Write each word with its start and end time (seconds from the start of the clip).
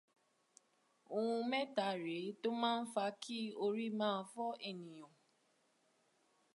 Ohun 1.17 1.39
méta 1.51 1.85
rèé 2.03 2.27
tó 2.41 2.49
máa 2.61 2.77
ń 2.81 2.89
fa 2.93 3.05
kí 3.23 3.39
orí 3.65 3.85
máa 3.99 4.17
fọ́ 4.31 4.51
ènìyàn 4.69 5.11